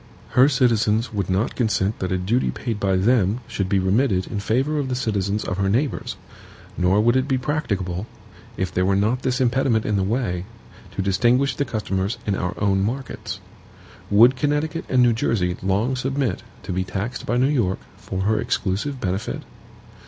[0.29, 4.39] Her citizens would not consent that a duty paid by them should be remitted in
[4.39, 6.15] favor of the citizens of her neighbors;
[6.75, 8.07] nor would it be practicable,
[8.57, 10.45] if there were not this impediment in the way,
[10.95, 13.39] to distinguish the customers in our own markets.
[14.09, 18.41] Would Connecticut and New Jersey long submit to be taxed by New York for her
[18.41, 19.43] exclusive benefit?